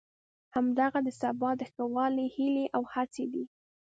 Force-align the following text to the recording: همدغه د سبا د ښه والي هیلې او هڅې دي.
همدغه 0.55 0.99
د 1.03 1.09
سبا 1.21 1.49
د 1.57 1.61
ښه 1.71 1.83
والي 1.95 2.25
هیلې 2.35 2.65
او 2.75 2.83
هڅې 2.93 3.25
دي. 3.33 3.43